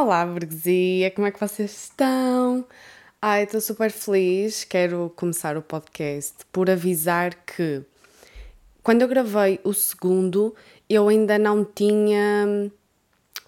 [0.00, 2.64] Olá, burguesia, como é que vocês estão?
[3.20, 4.62] Ai, estou super feliz.
[4.62, 7.82] Quero começar o podcast por avisar que
[8.80, 10.54] quando eu gravei o segundo,
[10.88, 12.70] eu ainda não tinha.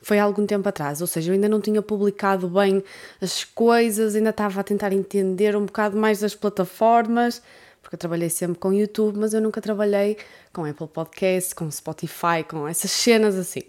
[0.02, 2.82] Foi há algum tempo atrás, ou seja, eu ainda não tinha publicado bem
[3.20, 7.40] as coisas, ainda estava a tentar entender um bocado mais das plataformas,
[7.80, 10.16] porque eu trabalhei sempre com YouTube, mas eu nunca trabalhei
[10.52, 13.62] com Apple Podcasts, com Spotify, com essas cenas assim.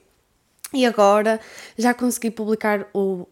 [0.74, 1.40] E agora
[1.78, 3.28] já consegui publicar o,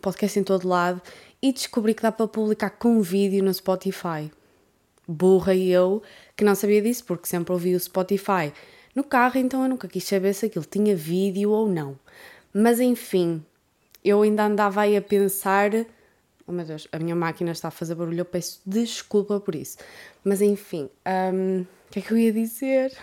[0.00, 1.02] podcast em todo lado
[1.42, 4.30] e descobri que dá para publicar com vídeo no Spotify.
[5.06, 6.02] Burra eu
[6.36, 8.52] que não sabia disso, porque sempre ouvi o Spotify
[8.94, 11.98] no carro, então eu nunca quis saber se aquilo tinha vídeo ou não.
[12.52, 13.44] Mas enfim,
[14.04, 15.70] eu ainda andava aí a pensar.
[16.46, 19.78] Oh meu Deus, a minha máquina está a fazer barulho, eu peço desculpa por isso.
[20.24, 20.88] Mas enfim,
[21.34, 22.96] um, o que é que eu ia dizer?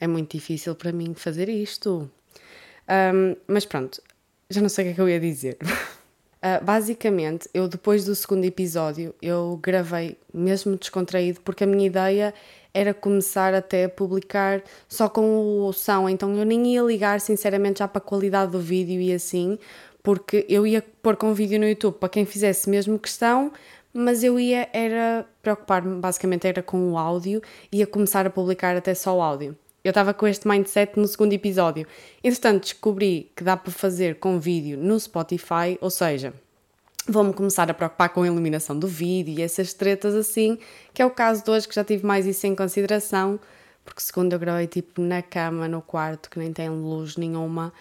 [0.00, 2.10] É muito difícil para mim fazer isto.
[2.88, 4.02] Um, mas pronto,
[4.50, 5.56] já não sei o que é que eu ia dizer.
[5.62, 12.34] Uh, basicamente, eu depois do segundo episódio, eu gravei mesmo descontraído, porque a minha ideia
[12.74, 17.80] era começar até a publicar só com o som, então eu nem ia ligar sinceramente
[17.80, 19.58] já para a qualidade do vídeo e assim,
[20.02, 23.52] porque eu ia pôr com vídeo no YouTube para quem fizesse mesmo questão,
[23.92, 28.94] mas eu ia era preocupar-me basicamente era com o áudio ia começar a publicar até
[28.94, 29.56] só o áudio.
[29.84, 31.86] Eu estava com este mindset no segundo episódio.
[32.22, 36.32] Entretanto, descobri que dá para fazer com vídeo no Spotify, ou seja,
[37.08, 40.56] vou-me começar a preocupar com a iluminação do vídeo e essas tretas assim,
[40.94, 43.40] que é o caso de hoje que já tive mais isso em consideração,
[43.84, 47.72] porque segundo eu gravei tipo na cama, no quarto, que nem tem luz nenhuma,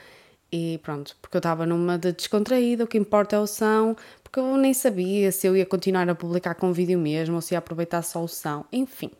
[0.51, 4.39] e pronto, porque eu estava numa de descontraída, o que importa é o som, porque
[4.39, 7.59] eu nem sabia se eu ia continuar a publicar com vídeo mesmo ou se ia
[7.59, 9.11] aproveitar só o som, enfim.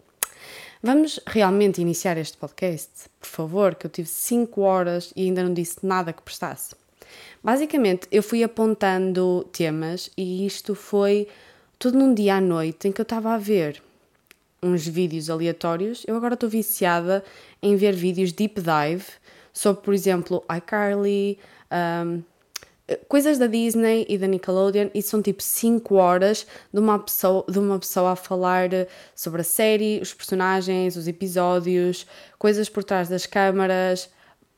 [0.83, 3.07] Vamos realmente iniciar este podcast?
[3.19, 6.75] Por favor, que eu tive 5 horas e ainda não disse nada que prestasse.
[7.43, 11.27] Basicamente, eu fui apontando temas e isto foi
[11.77, 13.79] tudo num dia à noite em que eu estava a ver
[14.61, 16.03] uns vídeos aleatórios.
[16.07, 17.23] Eu agora estou viciada
[17.61, 19.05] em ver vídeos deep dive
[19.53, 21.37] sobre, por exemplo, iCarly,
[21.71, 22.23] um,
[23.07, 27.59] coisas da Disney e da Nickelodeon e são tipo 5 horas de uma, pessoa, de
[27.59, 28.69] uma pessoa a falar
[29.15, 32.05] sobre a série, os personagens, os episódios,
[32.37, 34.09] coisas por trás das câmaras,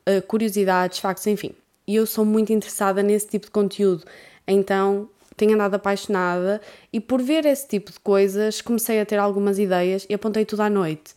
[0.05, 1.51] eh, curiosidades, factos, enfim.
[1.87, 4.05] E eu sou muito interessada nesse tipo de conteúdo,
[4.47, 6.61] então tenho andado apaixonada
[6.91, 10.61] e por ver esse tipo de coisas comecei a ter algumas ideias e apontei tudo
[10.61, 11.15] à noite.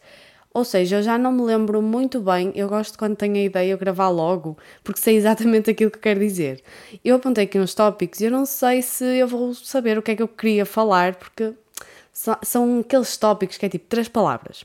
[0.56, 3.72] Ou seja, eu já não me lembro muito bem, eu gosto quando tenho a ideia
[3.72, 6.62] eu gravar logo, porque sei exatamente aquilo que quero dizer.
[7.04, 10.12] Eu apontei aqui uns tópicos e eu não sei se eu vou saber o que
[10.12, 11.52] é que eu queria falar, porque
[12.42, 14.64] são aqueles tópicos que é tipo três palavras.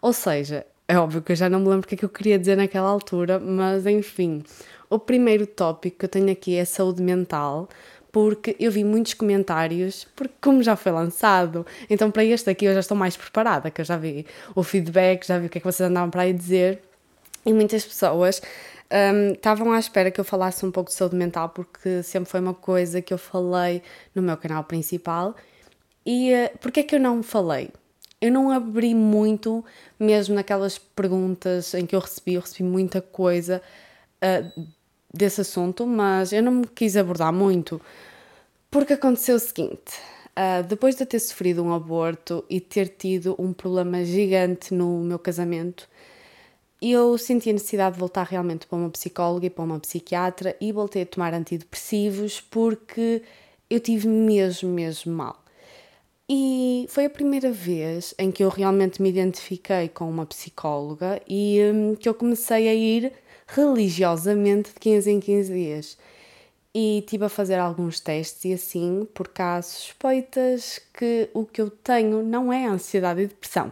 [0.00, 2.08] Ou seja, é óbvio que eu já não me lembro o que é que eu
[2.08, 4.44] queria dizer naquela altura, mas enfim.
[4.88, 7.68] O primeiro tópico que eu tenho aqui é saúde mental,
[8.12, 12.74] porque eu vi muitos comentários, porque como já foi lançado, então para este aqui eu
[12.74, 15.60] já estou mais preparada, que eu já vi o feedback, já vi o que é
[15.60, 16.82] que vocês andavam para aí dizer,
[17.44, 18.42] e muitas pessoas
[18.92, 22.40] um, estavam à espera que eu falasse um pouco de saúde mental, porque sempre foi
[22.40, 23.82] uma coisa que eu falei
[24.14, 25.34] no meu canal principal,
[26.04, 27.70] e uh, porquê é que eu não falei?
[28.20, 29.64] Eu não abri muito,
[29.98, 33.62] mesmo naquelas perguntas em que eu recebi, eu recebi muita coisa
[34.22, 34.62] uh,
[35.12, 37.80] desse assunto, mas eu não me quis abordar muito,
[38.70, 39.98] porque aconteceu o seguinte:
[40.36, 45.18] uh, depois de ter sofrido um aborto e ter tido um problema gigante no meu
[45.18, 45.88] casamento,
[46.80, 50.72] eu senti a necessidade de voltar realmente para uma psicóloga e para uma psiquiatra e
[50.72, 53.22] voltei a tomar antidepressivos porque
[53.70, 55.42] eu tive mesmo, mesmo mal.
[56.28, 61.60] E foi a primeira vez em que eu realmente me identifiquei com uma psicóloga e
[61.72, 63.12] um, que eu comecei a ir
[63.54, 65.98] religiosamente de 15 em 15 dias.
[66.74, 71.68] E estive a fazer alguns testes e assim, porque há suspeitas que o que eu
[71.68, 73.70] tenho não é ansiedade e depressão.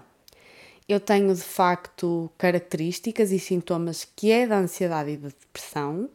[0.86, 6.10] Eu tenho de facto características e sintomas que é da ansiedade e da depressão.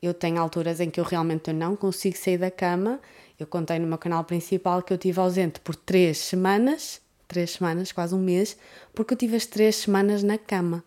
[0.00, 2.98] Eu tenho alturas em que eu realmente não consigo sair da cama.
[3.38, 7.92] Eu contei no meu canal principal que eu estive ausente por três semanas, três semanas,
[7.92, 8.56] quase um mês,
[8.94, 10.82] porque eu tive as três semanas na cama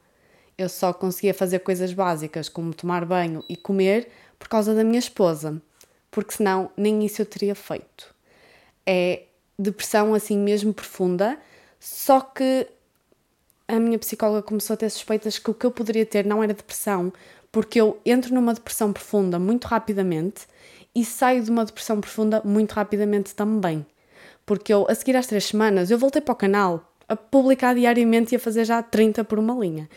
[0.58, 4.10] eu só conseguia fazer coisas básicas como tomar banho e comer
[4.40, 5.62] por causa da minha esposa,
[6.10, 8.14] porque senão nem isso eu teria feito.
[8.86, 9.24] É
[9.58, 11.38] depressão assim mesmo profunda,
[11.80, 12.68] só que
[13.68, 16.54] a minha psicóloga começou a ter suspeitas que o que eu poderia ter não era
[16.54, 17.12] depressão,
[17.52, 20.46] porque eu entro numa depressão profunda muito rapidamente
[20.94, 23.86] e saio de uma depressão profunda muito rapidamente também.
[24.46, 28.34] Porque eu, a seguir às três semanas, eu voltei para o canal a publicar diariamente
[28.34, 29.90] e a fazer já 30 por uma linha.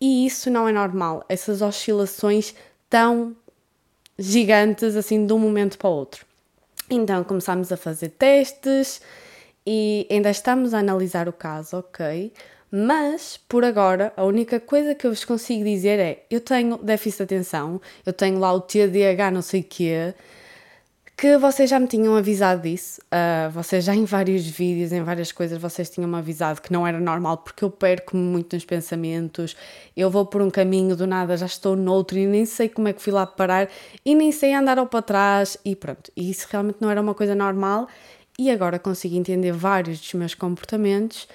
[0.00, 2.54] E isso não é normal, essas oscilações
[2.88, 3.34] tão
[4.18, 6.26] gigantes assim de um momento para o outro.
[6.88, 9.00] Então começámos a fazer testes
[9.66, 12.32] e ainda estamos a analisar o caso, ok?
[12.70, 17.18] Mas, por agora, a única coisa que eu vos consigo dizer é: eu tenho déficit
[17.18, 20.14] de atenção, eu tenho lá o TDAH, não sei o quê,
[21.16, 23.00] que vocês já me tinham avisado disso.
[23.06, 27.00] Uh, vocês já em vários vídeos, em várias coisas, vocês tinham-me avisado que não era
[27.00, 29.56] normal porque eu perco-me muito nos pensamentos,
[29.96, 32.92] eu vou por um caminho, do nada já estou noutro e nem sei como é
[32.92, 33.70] que fui lá parar
[34.04, 36.12] e nem sei andar ao para trás e pronto.
[36.14, 37.88] E isso realmente não era uma coisa normal
[38.38, 41.26] e agora consigo entender vários dos meus comportamentos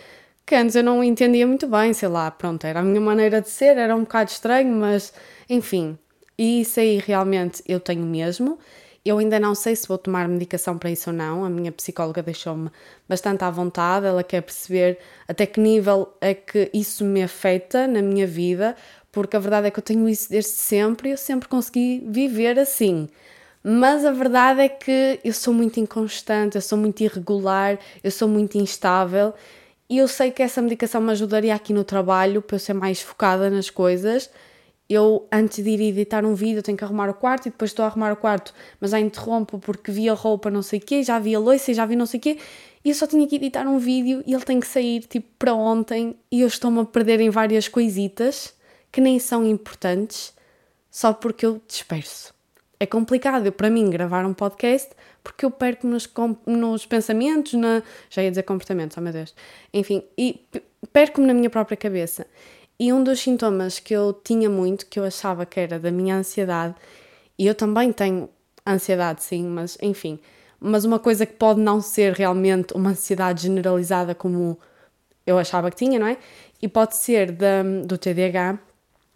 [0.46, 3.50] que antes eu não entendia muito bem, sei lá, pronto, era a minha maneira de
[3.50, 5.12] ser, era um bocado estranho, mas
[5.50, 5.98] enfim,
[6.38, 8.60] e isso aí realmente eu tenho mesmo.
[9.04, 11.44] Eu ainda não sei se vou tomar medicação para isso ou não.
[11.44, 12.70] A minha psicóloga deixou-me
[13.10, 14.06] bastante à vontade.
[14.06, 18.76] Ela quer perceber até que nível é que isso me afeta na minha vida,
[19.12, 22.60] porque a verdade é que eu tenho isso desde sempre e eu sempre consegui viver
[22.60, 23.10] assim.
[23.64, 28.28] Mas a verdade é que eu sou muito inconstante, eu sou muito irregular, eu sou
[28.28, 29.34] muito instável
[29.90, 33.02] e eu sei que essa medicação me ajudaria aqui no trabalho para eu ser mais
[33.02, 34.30] focada nas coisas
[34.94, 37.84] eu antes de ir editar um vídeo tenho que arrumar o quarto e depois estou
[37.84, 41.04] a arrumar o quarto, mas já interrompo porque vi a roupa não sei o quê,
[41.04, 42.38] já vi a louça já vi não sei o quê,
[42.84, 45.54] e eu só tinha que editar um vídeo e ele tem que sair tipo para
[45.54, 48.54] ontem e eu estou-me a perder em várias coisitas
[48.92, 50.34] que nem são importantes
[50.90, 52.34] só porque eu disperso.
[52.80, 54.90] É complicado eu, para mim gravar um podcast
[55.24, 56.10] porque eu perco nos,
[56.46, 59.36] nos pensamentos, na, já ia dizer comportamentos, oh meu Deus,
[59.72, 60.44] enfim, e
[60.92, 62.26] perco-me na minha própria cabeça.
[62.80, 66.16] E um dos sintomas que eu tinha muito, que eu achava que era da minha
[66.16, 66.76] ansiedade,
[67.38, 68.30] e eu também tenho
[68.66, 70.20] ansiedade, sim, mas enfim,
[70.60, 74.60] mas uma coisa que pode não ser realmente uma ansiedade generalizada como
[75.26, 76.18] eu achava que tinha, não é?
[76.62, 78.60] E pode ser da, do TDAH,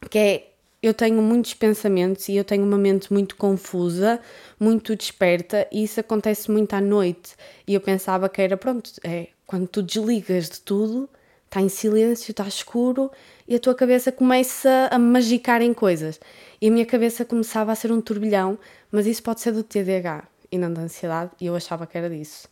[0.10, 4.20] que é eu tenho muitos pensamentos e eu tenho uma mente muito confusa,
[4.60, 7.36] muito desperta, e isso acontece muito à noite.
[7.68, 11.10] E eu pensava que era, pronto, é quando tu desligas de tudo,
[11.56, 13.10] está em silêncio, está escuro
[13.48, 16.20] e a tua cabeça começa a magicar em coisas.
[16.62, 18.60] E a minha cabeça começava a ser um turbilhão,
[18.92, 22.10] mas isso pode ser do TDAH e não da ansiedade, e eu achava que era
[22.10, 22.50] disso.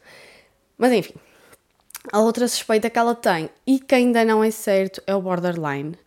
[0.78, 1.16] Mas enfim,
[2.14, 5.98] a outra suspeita que ela tem e que ainda não é certo é o borderline.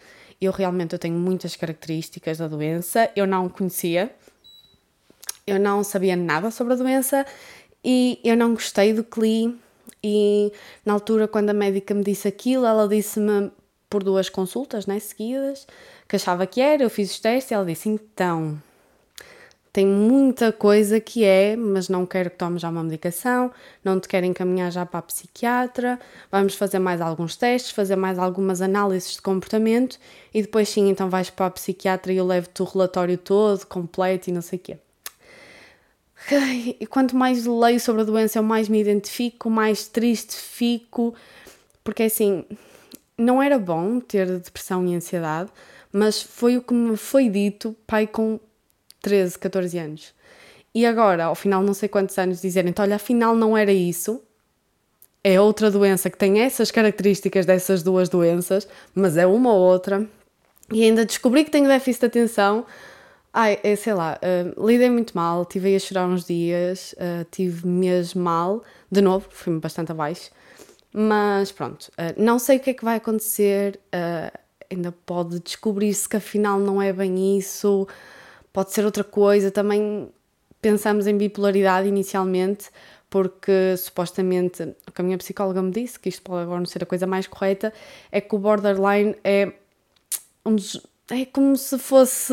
[0.40, 4.10] Eu realmente eu tenho muitas características da doença, eu não conhecia,
[5.46, 7.26] eu não sabia nada sobre a doença
[7.84, 9.65] e eu não gostei do que li
[10.06, 10.52] e
[10.84, 13.50] na altura, quando a médica me disse aquilo, ela disse-me
[13.90, 15.66] por duas consultas né, seguidas
[16.08, 16.82] que achava que era.
[16.82, 18.60] Eu fiz os testes e ela disse: Então,
[19.76, 23.50] tem muita coisa que é, mas não quero que tomes já uma medicação,
[23.84, 26.00] não te quero encaminhar já para a psiquiatra,
[26.32, 29.98] vamos fazer mais alguns testes, fazer mais algumas análises de comportamento
[30.32, 34.30] e depois sim, então vais para a psiquiatra e eu levo-te o relatório todo, completo
[34.30, 34.78] e não sei o quê.
[36.80, 41.14] E quanto mais leio sobre a doença, eu mais me identifico, mais triste fico,
[41.84, 42.44] porque assim,
[43.16, 45.50] não era bom ter depressão e ansiedade,
[45.92, 48.40] mas foi o que me foi dito, pai, com
[49.00, 50.14] 13, 14 anos.
[50.74, 54.20] E agora, ao final não sei quantos anos, dizerem, então, olha, afinal não era isso,
[55.22, 60.06] é outra doença que tem essas características dessas duas doenças, mas é uma ou outra,
[60.70, 62.66] e ainda descobri que tenho déficit de atenção,
[63.38, 67.22] Ai, é, sei lá, uh, lidei muito mal, tive aí a chorar uns dias, uh,
[67.30, 70.30] tive mesmo mal, de novo, fui-me bastante abaixo,
[70.90, 73.78] mas pronto, uh, não sei o que é que vai acontecer,
[74.70, 77.86] ainda pode descobrir-se que afinal não é bem isso,
[78.54, 80.08] pode ser outra coisa, também
[80.62, 82.70] pensamos em bipolaridade inicialmente,
[83.10, 86.84] porque supostamente o que a minha psicóloga me disse, que isto pode agora não ser
[86.84, 87.70] a coisa mais correta,
[88.10, 89.52] é que o borderline é
[90.42, 92.32] um dos, é como se fosse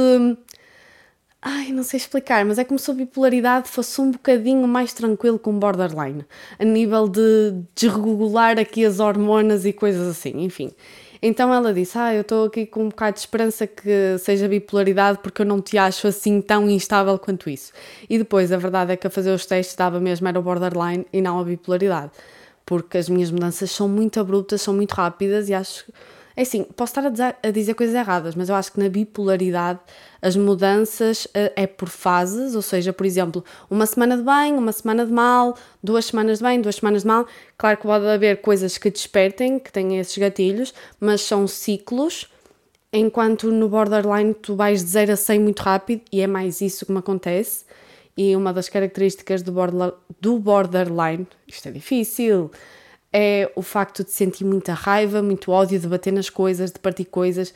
[1.45, 5.37] Ai, não sei explicar, mas é como se a bipolaridade fosse um bocadinho mais tranquilo
[5.37, 6.25] com borderline,
[6.57, 10.71] a nível de desregular aqui as hormonas e coisas assim, enfim.
[11.21, 15.19] Então ela disse: Ah, eu estou aqui com um bocado de esperança que seja bipolaridade
[15.21, 17.73] porque eu não te acho assim tão instável quanto isso.
[18.09, 21.05] E depois a verdade é que a fazer os testes dava mesmo era o borderline
[21.11, 22.11] e não a bipolaridade,
[22.65, 25.85] porque as minhas mudanças são muito abruptas, são muito rápidas e acho
[26.35, 28.89] é assim, posso estar a dizer, a dizer, coisas erradas, mas eu acho que na
[28.89, 29.79] bipolaridade
[30.21, 34.71] as mudanças uh, é por fases, ou seja, por exemplo, uma semana de bem, uma
[34.71, 37.27] semana de mal, duas semanas de bem, duas semanas de mal.
[37.57, 42.31] Claro que pode haver coisas que despertem, que têm esses gatilhos, mas são ciclos,
[42.91, 46.85] enquanto no borderline tu vais de 0 a 100 muito rápido e é mais isso
[46.85, 47.65] que me acontece.
[48.15, 52.51] E uma das características do, border, do borderline, isto é difícil,
[53.13, 57.05] é o facto de sentir muita raiva, muito ódio, de bater nas coisas, de partir
[57.05, 57.53] coisas.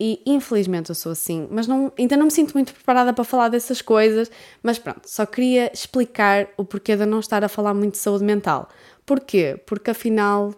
[0.00, 3.48] e infelizmente eu sou assim, mas não, ainda não me sinto muito preparada para falar
[3.48, 4.30] dessas coisas.
[4.62, 8.24] Mas pronto, só queria explicar o porquê de não estar a falar muito de saúde
[8.24, 8.68] mental.
[9.06, 9.60] Porquê?
[9.66, 10.52] Porque afinal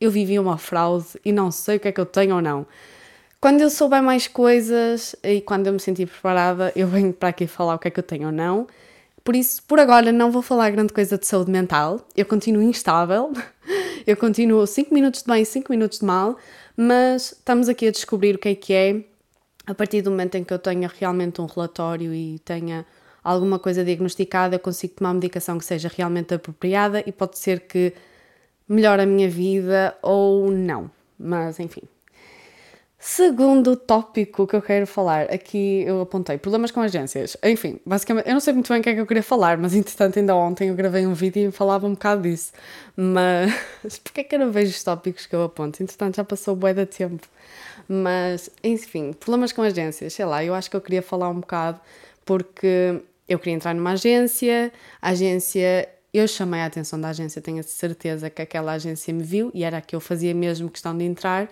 [0.00, 2.66] eu vivi uma fraude e não sei o que é que eu tenho ou não.
[3.40, 7.46] Quando eu souber mais coisas e quando eu me sentir preparada, eu venho para aqui
[7.46, 8.66] falar o que é que eu tenho ou não.
[9.26, 12.06] Por isso, por agora, não vou falar grande coisa de saúde mental.
[12.16, 13.32] Eu continuo instável,
[14.06, 16.36] eu continuo 5 minutos de bem e 5 minutos de mal,
[16.76, 19.02] mas estamos aqui a descobrir o que é que é
[19.66, 22.86] a partir do momento em que eu tenha realmente um relatório e tenha
[23.24, 27.94] alguma coisa diagnosticada, eu consigo tomar medicação que seja realmente apropriada e pode ser que
[28.68, 30.88] melhore a minha vida ou não.
[31.18, 31.82] Mas enfim,
[33.08, 37.36] Segundo tópico que eu quero falar, aqui eu apontei problemas com agências.
[37.40, 39.76] Enfim, basicamente, eu não sei muito bem o que é que eu queria falar, mas
[39.76, 42.52] entretanto, ainda ontem eu gravei um vídeo e falava um bocado disso.
[42.96, 43.52] Mas
[44.02, 45.80] porquê é que eu não vejo os tópicos que eu aponto?
[45.84, 47.28] Entretanto, já passou bué de tempo.
[47.88, 51.80] Mas, enfim, problemas com agências, sei lá, eu acho que eu queria falar um bocado
[52.24, 57.60] porque eu queria entrar numa agência, a agência eu chamei a atenção da agência, tenho
[57.60, 60.96] a certeza que aquela agência me viu e era a que eu fazia mesmo questão
[60.98, 61.48] de entrar.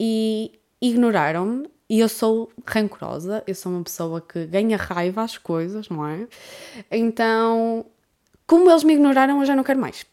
[0.00, 5.88] E ignoraram-me e eu sou rancorosa, eu sou uma pessoa que ganha raiva às coisas,
[5.88, 6.26] não é?
[6.90, 7.86] Então,
[8.46, 10.04] como eles me ignoraram, eu já não quero mais.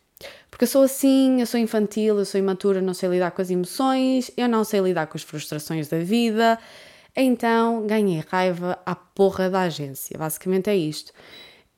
[0.49, 3.49] Porque eu sou assim, eu sou infantil, eu sou imatura, não sei lidar com as
[3.49, 6.57] emoções, eu não sei lidar com as frustrações da vida.
[7.13, 10.17] Então, ganhei raiva à porra da agência.
[10.17, 11.11] Basicamente é isto.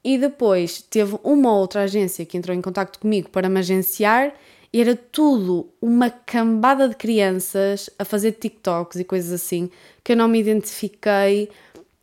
[0.04, 4.34] E depois teve uma outra agência que entrou em contato comigo para me agenciar
[4.74, 9.70] era tudo uma cambada de crianças a fazer TikToks e coisas assim
[10.04, 11.50] que eu não me identifiquei.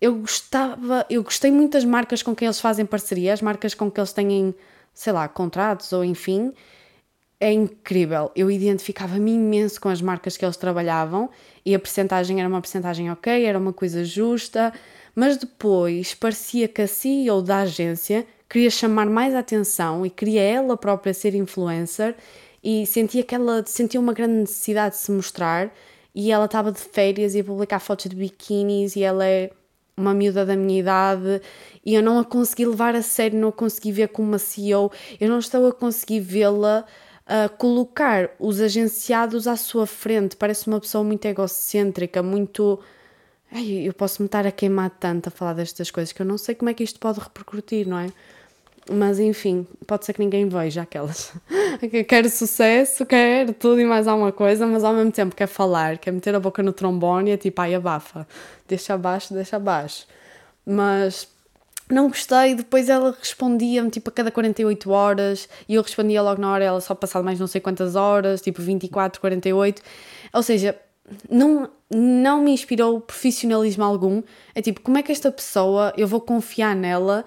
[0.00, 3.90] Eu gostava, eu gostei muito das marcas com quem eles fazem parceria, as marcas com
[3.90, 4.54] que eles têm,
[4.92, 6.52] sei lá, contratos ou enfim.
[7.40, 8.30] É incrível.
[8.34, 11.28] Eu identificava-me imenso com as marcas que eles trabalhavam
[11.64, 14.72] e a percentagem era uma percentagem ok, era uma coisa justa,
[15.14, 20.76] mas depois parecia que a CEO da agência queria chamar mais atenção e queria ela
[20.76, 22.14] própria ser influencer
[22.64, 25.70] e sentia que ela sentia uma grande necessidade de se mostrar
[26.14, 29.50] e ela estava de férias e ia publicar fotos de biquínis e ela é
[29.96, 31.42] uma miúda da minha idade
[31.84, 34.90] e eu não a consegui levar a sério, não a consegui ver como uma CEO,
[35.20, 36.86] eu não estou a conseguir vê-la
[37.26, 40.36] a colocar os agenciados à sua frente.
[40.36, 42.80] Parece uma pessoa muito egocêntrica, muito.
[43.50, 46.36] Ai, eu posso me estar a queimar tanto a falar destas coisas que eu não
[46.36, 48.08] sei como é que isto pode repercutir, não é?
[48.90, 51.32] Mas enfim, pode ser que ninguém veja aquelas.
[52.06, 56.10] quero sucesso, quero tudo e mais alguma coisa, mas ao mesmo tempo quer falar, quer
[56.10, 58.26] meter a boca no trombone e é tipo, ai abafa,
[58.68, 60.06] deixa abaixo, deixa abaixo.
[60.66, 61.26] Mas
[61.90, 66.52] não gostei, depois ela respondia-me tipo a cada 48 horas e eu respondia logo na
[66.52, 69.82] hora, ela só passado mais não sei quantas horas, tipo 24, 48.
[70.32, 70.78] Ou seja,
[71.30, 74.22] não, não me inspirou profissionalismo algum.
[74.54, 77.24] É tipo, como é que esta pessoa, eu vou confiar nela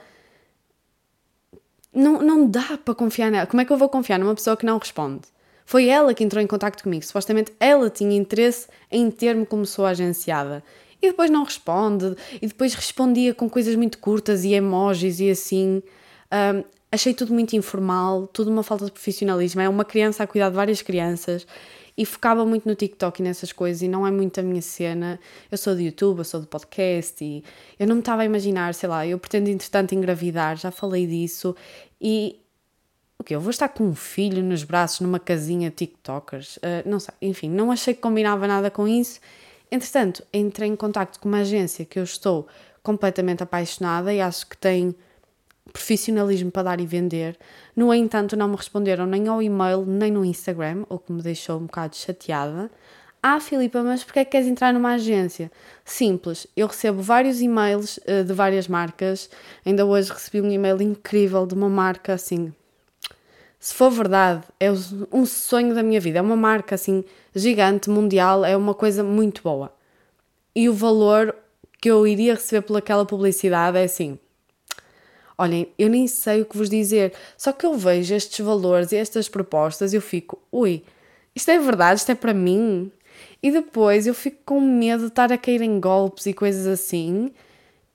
[1.97, 3.47] não, não dá para confiar nela.
[3.47, 5.21] Como é que eu vou confiar numa pessoa que não responde?
[5.65, 7.03] Foi ela que entrou em contato comigo.
[7.03, 10.63] Supostamente ela tinha interesse em ter-me como sua agenciada.
[11.01, 12.15] E depois não responde.
[12.41, 15.81] E depois respondia com coisas muito curtas e emojis e assim.
[16.31, 19.59] Um, achei tudo muito informal, tudo uma falta de profissionalismo.
[19.59, 21.45] É uma criança a cuidar de várias crianças
[21.97, 25.19] e focava muito no TikTok e nessas coisas e não é muito a minha cena.
[25.51, 27.43] Eu sou de YouTube, eu sou de podcast e
[27.79, 31.55] eu não me estava a imaginar, sei lá, eu pretendo entretanto engravidar, já falei disso
[31.99, 32.39] e
[33.19, 36.99] o que eu vou estar com um filho nos braços numa casinha TikTokers, uh, não
[36.99, 39.19] sei, enfim, não achei que combinava nada com isso.
[39.71, 42.47] Entretanto, entrei em contato com uma agência que eu estou
[42.83, 44.95] completamente apaixonada e acho que tem
[45.71, 47.38] profissionalismo para dar e vender.
[47.75, 51.57] No entanto, não me responderam nem ao e-mail, nem no Instagram, o que me deixou
[51.57, 52.71] um bocado chateada.
[53.21, 55.51] Ah, Filipa, mas porquê é que queres entrar numa agência?
[55.83, 59.29] Simples, eu recebo vários e-mails uh, de várias marcas.
[59.65, 62.53] Ainda hoje recebi um e-mail incrível de uma marca assim.
[63.59, 64.71] Se for verdade, é
[65.12, 66.19] um sonho da minha vida.
[66.19, 67.03] É uma marca assim
[67.36, 69.74] gigante, mundial, é uma coisa muito boa.
[70.55, 71.36] E o valor
[71.81, 74.19] que eu iria receber pelaquela publicidade é assim:
[75.38, 78.96] Olhem, eu nem sei o que vos dizer, só que eu vejo estes valores e
[78.96, 80.84] estas propostas e eu fico, ui,
[81.36, 82.91] isto é verdade, isto é para mim?
[83.41, 87.32] E depois eu fico com medo de estar a cair em golpes e coisas assim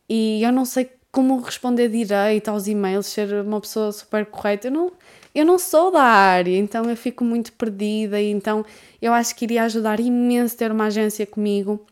[0.08, 4.68] e eu não sei como responder direito aos e-mails, ser uma pessoa super correta.
[4.68, 4.92] Eu não,
[5.34, 8.64] eu não sou da área, então eu fico muito perdida e então
[9.00, 11.84] eu acho que iria ajudar imenso ter uma agência comigo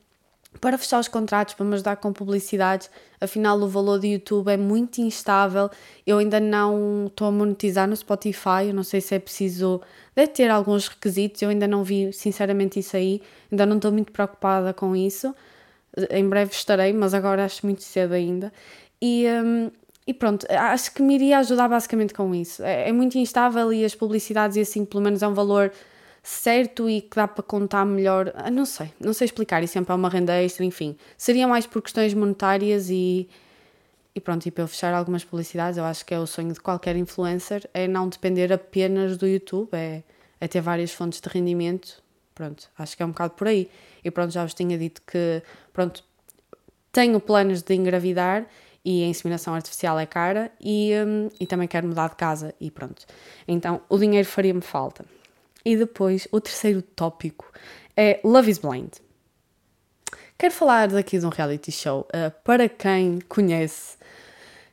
[0.58, 2.90] para fechar os contratos, para me ajudar com publicidades.
[3.20, 5.70] Afinal, o valor do YouTube é muito instável.
[6.06, 8.66] Eu ainda não estou a monetizar no Spotify.
[8.68, 9.80] Eu não sei se é preciso.
[10.14, 11.40] Deve ter alguns requisitos.
[11.42, 13.22] Eu ainda não vi, sinceramente, isso aí.
[13.50, 15.34] Ainda não estou muito preocupada com isso.
[16.10, 18.52] Em breve estarei, mas agora acho muito cedo ainda.
[19.00, 19.70] E, um,
[20.06, 22.62] e pronto, acho que me iria ajudar basicamente com isso.
[22.62, 25.72] É, é muito instável e as publicidades, e assim, pelo menos é um valor
[26.30, 28.32] certo e que dá para contar melhor.
[28.36, 29.62] Ah, não sei, não sei explicar.
[29.62, 30.96] E sempre há uma renda extra, enfim.
[31.16, 33.28] Seria mais por questões monetárias e.
[34.14, 36.60] E pronto, e para eu fechar algumas publicidades, eu acho que é o sonho de
[36.60, 40.02] qualquer influencer, é não depender apenas do YouTube, é,
[40.40, 42.02] é ter várias fontes de rendimento.
[42.34, 43.70] Pronto, acho que é um bocado por aí.
[44.04, 46.02] E pronto, já vos tinha dito que, pronto,
[46.90, 48.46] tenho planos de engravidar
[48.84, 52.68] e a inseminação artificial é cara e, um, e também quero mudar de casa e
[52.70, 53.06] pronto.
[53.46, 55.04] Então o dinheiro faria-me falta.
[55.64, 57.50] E depois, o terceiro tópico
[57.96, 58.92] é Love is Blind.
[60.38, 63.98] Quero falar daqui de um reality show uh, para quem conhece.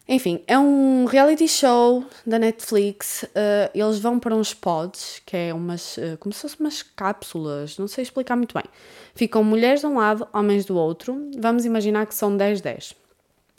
[0.07, 3.23] Enfim, é um reality show da Netflix.
[3.23, 5.97] Uh, eles vão para uns pods, que é umas.
[5.97, 8.63] Uh, como se fossem umas cápsulas, não sei explicar muito bem.
[9.13, 11.29] Ficam mulheres de um lado, homens do outro.
[11.37, 12.95] Vamos imaginar que são 10-10.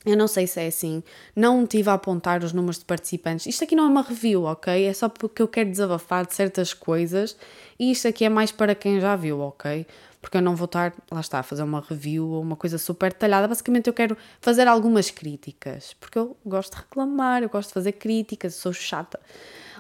[0.05, 1.03] Eu não sei se é assim,
[1.35, 3.47] não tive a apontar os números de participantes.
[3.47, 4.85] Isto aqui não é uma review, ok?
[4.85, 7.37] É só porque eu quero desabafar de certas coisas
[7.79, 9.85] e isto aqui é mais para quem já viu, ok?
[10.21, 13.13] Porque eu não vou estar, lá está, a fazer uma review ou uma coisa super
[13.13, 13.49] detalhada.
[13.49, 17.93] Basicamente, eu quero fazer algumas críticas, porque eu gosto de reclamar, eu gosto de fazer
[17.93, 19.19] críticas, sou chata.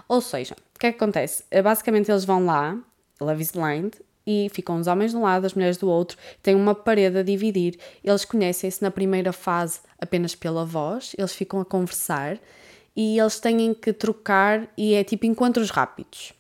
[0.08, 1.44] Ou seja, o que é que acontece?
[1.50, 2.78] Eh, basicamente, eles vão lá,
[3.20, 3.94] Love is Blind,
[4.30, 7.22] e ficam os homens de um lado, as mulheres do outro, tem uma parede a
[7.22, 7.78] dividir.
[8.04, 12.38] Eles conhecem-se na primeira fase apenas pela voz, eles ficam a conversar
[12.94, 16.34] e eles têm que trocar e é tipo encontros rápidos.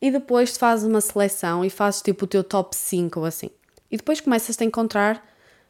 [0.00, 3.50] E depois tu fazes uma seleção e fazes tipo o teu top 5 ou assim.
[3.90, 5.26] E depois começas a encontrar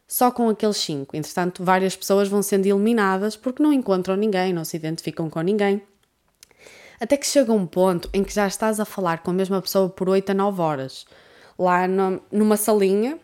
[0.07, 1.17] só com aqueles 5.
[1.17, 5.81] Entretanto, várias pessoas vão sendo eliminadas porque não encontram ninguém, não se identificam com ninguém.
[6.99, 9.89] Até que chega um ponto em que já estás a falar com a mesma pessoa
[9.89, 11.07] por 8 a 9 horas
[11.59, 13.19] lá no, numa salinha.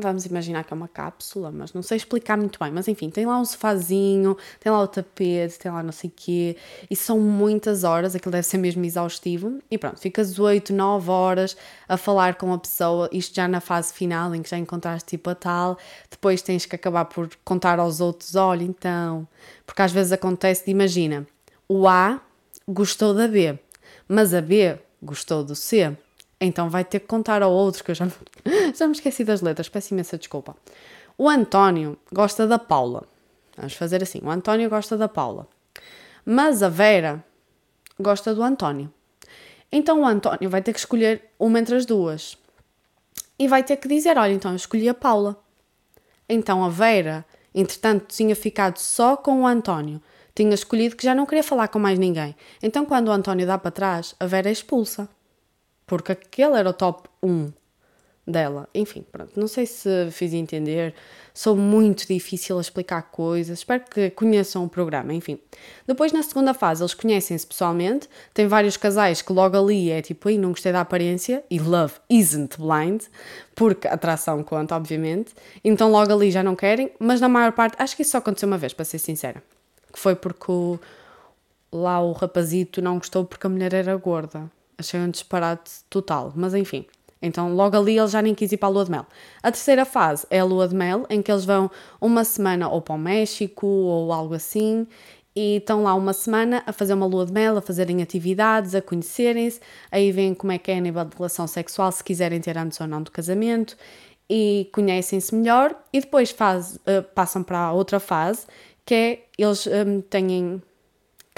[0.00, 2.70] Vamos imaginar que é uma cápsula, mas não sei explicar muito bem.
[2.70, 6.12] Mas enfim, tem lá um sofazinho, tem lá o tapete, tem lá não sei o
[6.14, 6.56] quê.
[6.88, 9.58] E são muitas horas, aquilo deve ser mesmo exaustivo.
[9.68, 11.56] E pronto, ficas 8, 9 horas
[11.88, 15.30] a falar com a pessoa, isto já na fase final, em que já encontraste tipo
[15.30, 15.76] a tal.
[16.08, 19.26] Depois tens que acabar por contar aos outros: olha, então.
[19.66, 21.26] Porque às vezes acontece imagina,
[21.68, 22.20] o A
[22.68, 23.58] gostou da B,
[24.06, 25.96] mas a B gostou do C.
[26.40, 28.06] Então vai ter que contar ao outro, que eu já,
[28.74, 30.56] já me esqueci das letras, peço imensa desculpa.
[31.16, 33.04] O António gosta da Paula.
[33.56, 35.48] Vamos fazer assim: o António gosta da Paula.
[36.24, 37.24] Mas a Vera
[37.98, 38.92] gosta do António.
[39.72, 42.38] Então o António vai ter que escolher uma entre as duas.
[43.36, 45.36] E vai ter que dizer: olha, então eu escolhi a Paula.
[46.28, 50.00] Então a Vera, entretanto, tinha ficado só com o António.
[50.36, 52.36] Tinha escolhido que já não queria falar com mais ninguém.
[52.62, 55.08] Então quando o António dá para trás, a Vera é expulsa
[55.88, 57.50] porque aquele era o top 1
[58.28, 58.68] dela.
[58.74, 60.94] Enfim, pronto, não sei se fiz entender,
[61.32, 65.38] sou muito difícil a explicar coisas, espero que conheçam o programa, enfim.
[65.86, 70.28] Depois, na segunda fase, eles conhecem-se pessoalmente, tem vários casais que logo ali é tipo,
[70.28, 73.02] aí não gostei da aparência, e love isn't blind,
[73.54, 75.32] porque atração conta, obviamente,
[75.64, 78.46] então logo ali já não querem, mas na maior parte, acho que isso só aconteceu
[78.46, 79.42] uma vez, para ser sincera,
[79.90, 80.78] que foi porque o,
[81.72, 84.50] lá o rapazito não gostou porque a mulher era gorda.
[84.78, 86.86] Achei um disparate total, mas enfim.
[87.20, 89.04] Então, logo ali ele já nem quis ir para a lua de mel.
[89.42, 91.68] A terceira fase é a lua de mel, em que eles vão
[92.00, 94.86] uma semana ou para o México ou algo assim,
[95.34, 98.82] e estão lá uma semana a fazer uma lua de mel, a fazerem atividades, a
[98.82, 99.60] conhecerem-se.
[99.90, 102.80] Aí vêm como é que é a nível de relação sexual, se quiserem ter antes
[102.80, 103.76] ou não do casamento,
[104.28, 105.74] e conhecem-se melhor.
[105.92, 108.46] E depois faz, uh, passam para a outra fase,
[108.84, 110.62] que é eles um, têm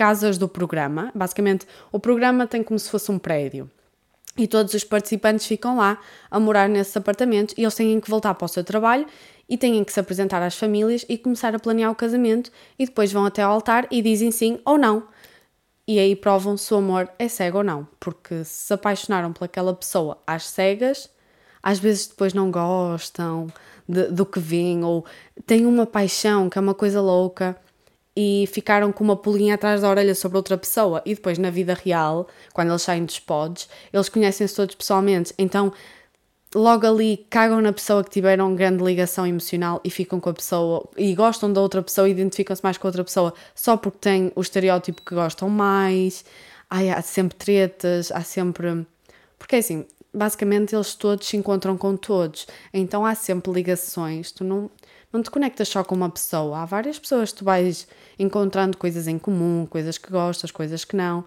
[0.00, 1.12] casas do programa.
[1.14, 3.70] Basicamente, o programa tem como se fosse um prédio.
[4.34, 5.98] E todos os participantes ficam lá
[6.30, 9.04] a morar nesses apartamentos e eles têm que voltar para o seu trabalho
[9.46, 13.12] e têm que se apresentar às famílias e começar a planear o casamento e depois
[13.12, 15.06] vão até ao altar e dizem sim ou não.
[15.86, 19.74] E aí provam se o amor é cego ou não, porque se apaixonaram por aquela
[19.74, 21.10] pessoa às cegas,
[21.62, 23.48] às vezes depois não gostam
[23.86, 25.04] de, do que vêm ou
[25.44, 27.54] têm uma paixão que é uma coisa louca
[28.16, 31.02] e ficaram com uma pulguinha atrás da orelha sobre outra pessoa.
[31.06, 35.32] E depois, na vida real, quando eles saem dos pods, eles conhecem-se todos pessoalmente.
[35.38, 35.72] Então,
[36.54, 40.88] logo ali, cagam na pessoa que tiveram grande ligação emocional e ficam com a pessoa
[40.96, 44.40] e gostam da outra pessoa identificam-se mais com a outra pessoa só porque têm o
[44.40, 46.24] estereótipo que gostam mais.
[46.68, 48.86] Ai, há sempre tretas, há sempre.
[49.38, 52.46] Porque assim, basicamente eles todos se encontram com todos.
[52.72, 54.70] Então há sempre ligações, tu não,
[55.12, 59.18] não te conectas só com uma pessoa, há várias pessoas tu vais encontrando coisas em
[59.18, 61.24] comum, coisas que gostas, coisas que não.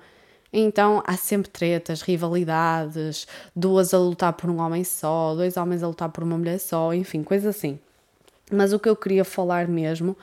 [0.51, 5.87] Então há sempre tretas, rivalidades, duas a lutar por um homem só, dois homens a
[5.87, 7.79] lutar por uma mulher só, enfim, coisas assim.
[8.51, 10.15] Mas o que eu queria falar mesmo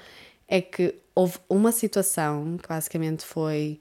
[0.47, 3.81] é que houve uma situação que basicamente foi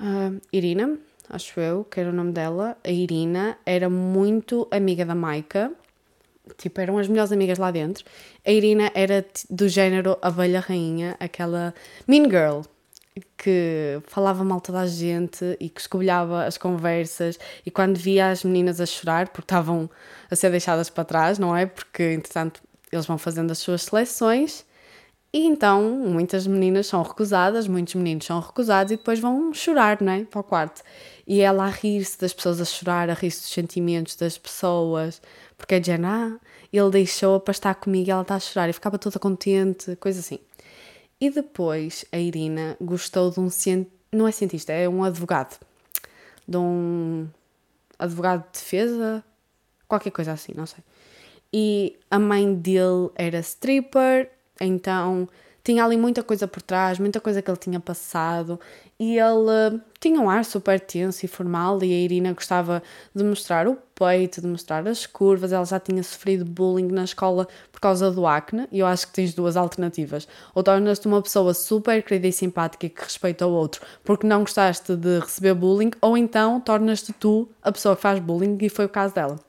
[0.00, 2.76] uh, Irina, acho eu, que era o nome dela.
[2.82, 5.70] A Irina era muito amiga da Maika,
[6.56, 8.04] tipo, eram as melhores amigas lá dentro.
[8.46, 11.74] A Irina era do género abelha rainha, aquela
[12.06, 12.62] mean girl,
[13.36, 18.42] que falava mal toda a gente e que escobilhava as conversas e quando via as
[18.42, 19.88] meninas a chorar porque estavam
[20.30, 21.66] a ser deixadas para trás, não é?
[21.66, 24.64] Porque, entretanto, eles vão fazendo as suas seleções
[25.34, 30.12] e então muitas meninas são recusadas, muitos meninos são recusados e depois vão chorar, não
[30.12, 30.24] é?
[30.24, 30.80] Para o quarto.
[31.26, 35.20] E ela a rir-se das pessoas a chorar, a rir-se dos sentimentos das pessoas,
[35.58, 36.38] porque é de ah,
[36.72, 40.20] ele deixou-a para estar comigo e ela está a chorar e ficava toda contente, coisa
[40.20, 40.38] assim.
[41.20, 45.58] E depois a Irina gostou de um cientista, não é cientista, é um advogado,
[46.46, 47.26] de um
[47.98, 49.24] advogado de defesa,
[49.88, 50.84] qualquer coisa assim, não sei.
[51.52, 55.28] E a mãe dele era stripper, então
[55.64, 58.60] tinha ali muita coisa por trás, muita coisa que ele tinha passado.
[59.00, 62.82] E ele tinha um ar super tenso e formal e a Irina gostava
[63.14, 67.48] de mostrar o peito, de mostrar as curvas, ela já tinha sofrido bullying na escola
[67.72, 71.54] por causa do acne e eu acho que tens duas alternativas, ou tornas-te uma pessoa
[71.54, 76.16] super querida e simpática que respeita o outro porque não gostaste de receber bullying ou
[76.16, 79.40] então tornas-te tu a pessoa que faz bullying e foi o caso dela.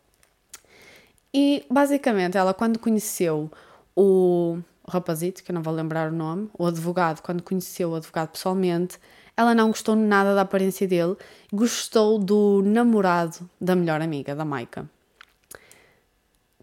[1.34, 3.52] E basicamente ela quando conheceu
[3.96, 8.30] o rapazito, que eu não vou lembrar o nome, o advogado, quando conheceu o advogado
[8.30, 9.00] pessoalmente,
[9.36, 11.16] ela não gostou nada da aparência dele,
[11.52, 14.90] gostou do namorado da melhor amiga, da Maika.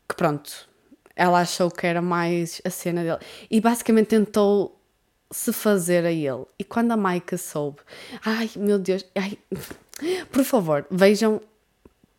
[0.08, 0.68] Que pronto,
[1.14, 3.18] ela achou que era mais a cena dele.
[3.50, 4.78] E basicamente tentou
[5.30, 6.44] se fazer a ele.
[6.58, 7.78] E quando a Maika soube,
[8.24, 9.38] ai meu Deus, ai,
[10.30, 11.40] por favor, vejam,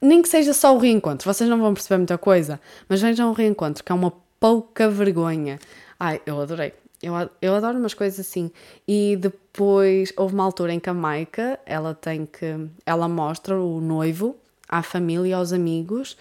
[0.01, 3.33] nem que seja só o reencontro, vocês não vão perceber muita coisa, mas vejam o
[3.33, 5.59] reencontro, que é uma pouca vergonha.
[6.05, 6.73] Ai, eu adorei.
[7.01, 8.51] Eu, eu adoro umas coisas assim.
[8.85, 12.67] E depois houve uma altura em que a Maika, ela tem que.
[12.85, 14.35] Ela mostra o noivo
[14.67, 16.17] à família aos amigos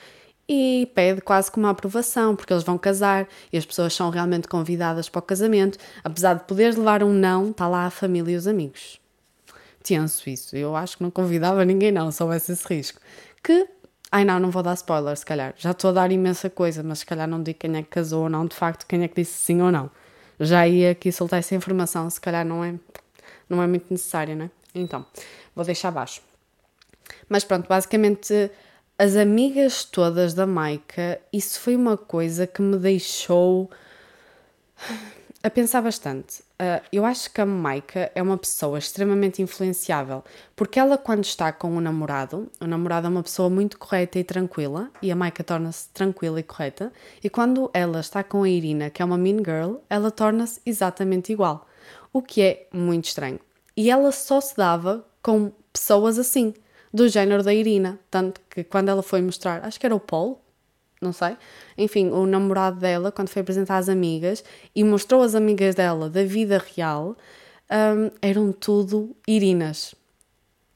[0.48, 4.46] e pede quase como uma aprovação, porque eles vão casar e as pessoas são realmente
[4.46, 5.80] convidadas para o casamento.
[6.04, 9.00] Apesar de poderes levar um não, está lá a família e os amigos.
[9.82, 10.54] Tenso isso.
[10.54, 13.00] Eu acho que não convidava ninguém, não, se houvesse esse risco.
[13.42, 13.66] Que
[14.14, 15.54] Ai não, não vou dar spoiler, se calhar.
[15.56, 18.24] Já estou a dar imensa coisa, mas se calhar não digo quem é que casou
[18.24, 19.90] ou não, de facto, quem é que disse sim ou não.
[20.38, 22.74] Já ia aqui soltar essa informação, se calhar não é,
[23.48, 24.50] não é muito necessário, né?
[24.74, 25.06] Então,
[25.56, 26.20] vou deixar abaixo.
[27.26, 28.50] Mas pronto, basicamente,
[28.98, 33.70] as amigas todas da Maika, isso foi uma coisa que me deixou
[35.42, 36.40] a pensar bastante.
[36.52, 40.22] Uh, eu acho que a Maika é uma pessoa extremamente influenciável,
[40.54, 44.24] porque ela, quando está com o namorado, o namorado é uma pessoa muito correta e
[44.24, 48.88] tranquila, e a Maika torna-se tranquila e correta, e quando ela está com a Irina,
[48.88, 51.66] que é uma mean girl, ela torna-se exatamente igual,
[52.12, 53.40] o que é muito estranho.
[53.76, 56.54] E ela só se dava com pessoas assim,
[56.92, 60.41] do género da Irina, tanto que quando ela foi mostrar, acho que era o Paul,
[61.02, 61.36] não sei.
[61.76, 66.24] Enfim, o namorado dela, quando foi apresentar às amigas e mostrou as amigas dela da
[66.24, 67.16] vida real,
[67.70, 69.94] um, eram tudo irinas.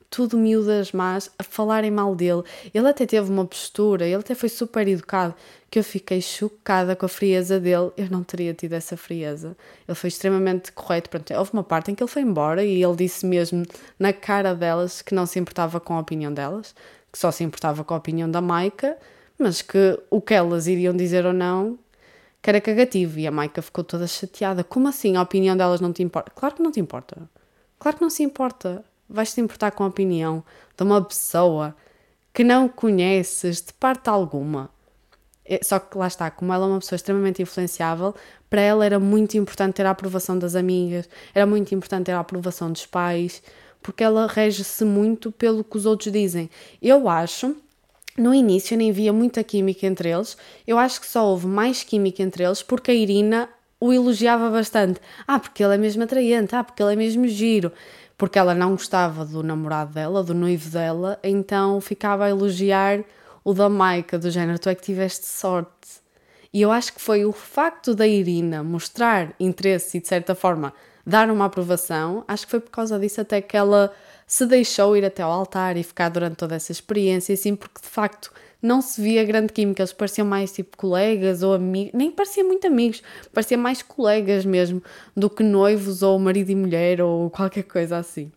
[0.08, 2.42] Tudo miúdas más, a falarem mal dele.
[2.72, 5.34] Ele até teve uma postura, ele até foi super educado,
[5.68, 7.90] que eu fiquei chocada com a frieza dele.
[7.96, 9.56] Eu não teria tido essa frieza.
[9.86, 11.10] Ele foi extremamente correto.
[11.10, 13.64] Pronto, houve uma parte em que ele foi embora e ele disse mesmo
[13.98, 16.74] na cara delas que não se importava com a opinião delas,
[17.12, 18.96] que só se importava com a opinião da Maika
[19.38, 21.78] mas que o que elas iriam dizer ou não
[22.46, 23.18] que era cagativo.
[23.18, 24.62] E a Maika ficou toda chateada.
[24.62, 26.30] Como assim a opinião delas não te importa?
[26.32, 27.28] Claro que não te importa.
[27.76, 28.84] Claro que não se importa.
[29.08, 30.44] Vais-te importar com a opinião
[30.76, 31.74] de uma pessoa
[32.32, 34.70] que não conheces de parte alguma.
[35.44, 38.14] É, só que lá está, como ela é uma pessoa extremamente influenciável,
[38.48, 42.20] para ela era muito importante ter a aprovação das amigas, era muito importante ter a
[42.20, 43.42] aprovação dos pais,
[43.82, 46.48] porque ela rege-se muito pelo que os outros dizem.
[46.82, 47.56] Eu acho
[48.16, 52.22] no início nem via muita química entre eles, eu acho que só houve mais química
[52.22, 53.48] entre eles porque a Irina
[53.80, 55.00] o elogiava bastante.
[55.26, 57.72] Ah, porque ele é mesmo atraente, ah, porque ele é mesmo giro.
[58.16, 63.04] Porque ela não gostava do namorado dela, do noivo dela, então ficava a elogiar
[63.44, 66.00] o da Maika, do género, tu é que tiveste sorte.
[66.52, 70.72] E eu acho que foi o facto da Irina mostrar interesse e, de certa forma,
[71.06, 73.92] dar uma aprovação, acho que foi por causa disso até que ela
[74.26, 77.88] se deixou ir até ao altar e ficar durante toda essa experiência, assim, porque de
[77.88, 82.48] facto não se via grande química, eles pareciam mais tipo colegas ou amigos, nem pareciam
[82.48, 84.82] muito amigos, pareciam mais colegas mesmo
[85.16, 88.32] do que noivos ou marido e mulher ou qualquer coisa assim.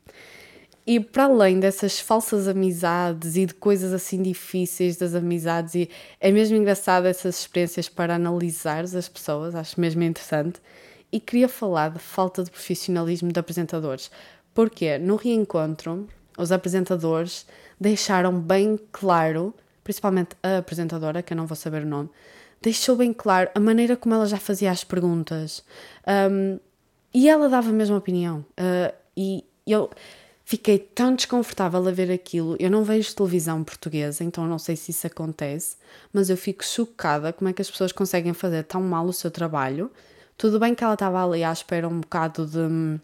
[0.85, 6.31] E para além dessas falsas amizades e de coisas assim difíceis das amizades, e é
[6.31, 10.59] mesmo engraçado essas experiências para analisar as pessoas, acho mesmo interessante.
[11.11, 14.11] E queria falar de falta de profissionalismo de apresentadores,
[14.59, 16.05] porque no reencontro
[16.37, 17.45] os apresentadores
[17.79, 19.53] deixaram bem claro
[19.85, 22.09] principalmente a apresentadora, que eu não vou saber o nome,
[22.61, 25.63] deixou bem claro a maneira como ela já fazia as perguntas.
[26.05, 26.59] Um,
[27.13, 28.45] e ela dava a mesma opinião.
[28.51, 29.89] Uh, e eu
[30.43, 32.57] fiquei tão desconfortável a ver aquilo.
[32.59, 35.77] Eu não vejo televisão portuguesa, então não sei se isso acontece,
[36.11, 39.31] mas eu fico chocada como é que as pessoas conseguem fazer tão mal o seu
[39.31, 39.89] trabalho.
[40.37, 42.99] Tudo bem que ela estava ali à espera um bocado de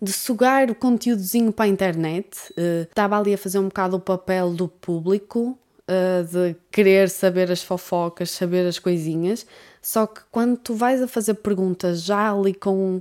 [0.00, 4.00] de sugar o conteúdozinho para a internet, uh, estava ali a fazer um bocado o
[4.00, 9.46] papel do público, uh, de querer saber as fofocas, saber as coisinhas,
[9.80, 13.00] só que quando tu vais a fazer perguntas já ali com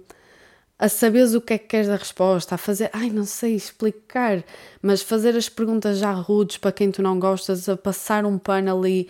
[0.78, 4.44] a saberes o que é que queres da resposta, a fazer, ai, não sei explicar,
[4.82, 8.78] mas fazer as perguntas já rudes para quem tu não gostas, a passar um pano
[8.78, 9.08] ali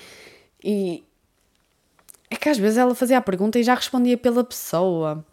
[0.63, 1.04] e.
[2.30, 5.24] É que às vezes ela fazia a pergunta e já respondia pela pessoa.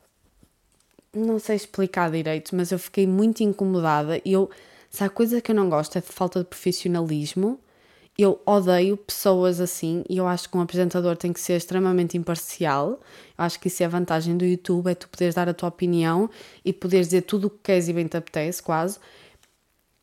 [1.14, 4.50] Não sei explicar direito, mas eu fiquei muito incomodada eu.
[4.88, 7.60] Se há coisa que eu não gosto é de falta de profissionalismo
[8.22, 13.00] eu odeio pessoas assim e eu acho que um apresentador tem que ser extremamente imparcial.
[13.38, 15.68] Eu acho que isso é a vantagem do YouTube, é tu poderes dar a tua
[15.68, 16.28] opinião
[16.64, 18.98] e poderes dizer tudo o que queres e bem te apetece, quase.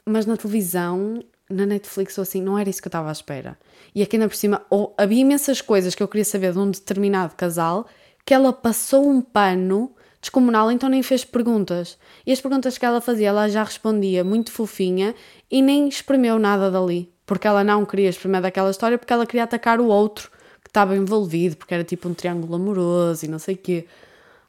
[0.06, 3.58] Mas na televisão, na Netflix ou assim, não era isso que eu estava à espera.
[3.94, 4.66] E aqui ainda por cima,
[4.98, 7.88] havia imensas coisas que eu queria saber de um determinado casal
[8.26, 9.92] que ela passou um pano
[10.22, 11.98] descomunal, então nem fez perguntas.
[12.26, 15.14] E as perguntas que ela fazia, ela já respondia muito fofinha
[15.50, 19.44] e nem espremeu nada dali porque ela não queria experimentar daquela história, porque ela queria
[19.44, 20.32] atacar o outro
[20.64, 23.86] que estava envolvido, porque era tipo um triângulo amoroso e não sei o quê.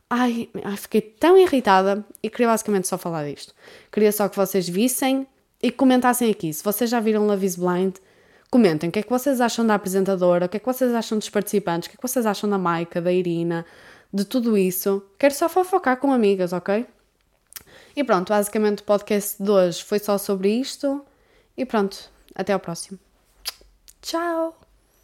[0.08, 3.52] Ai, ai, fiquei tão irritada e queria basicamente só falar disto.
[3.92, 5.26] Queria só que vocês vissem
[5.60, 6.52] e comentassem aqui.
[6.52, 7.96] Se vocês já viram Love is Blind,
[8.48, 11.18] comentem o que é que vocês acham da apresentadora, o que é que vocês acham
[11.18, 13.66] dos participantes, o que é que vocês acham da Maika, da Irina,
[14.12, 15.04] de tudo isso.
[15.18, 16.86] Quero só fofocar com amigas, ok?
[17.94, 21.04] E pronto, basicamente o podcast de hoje foi só sobre isto.
[21.56, 22.98] E pronto, até ao próximo.
[24.00, 24.67] Tchau!